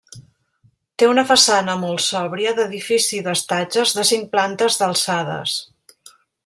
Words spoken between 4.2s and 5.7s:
plantes d'alçades.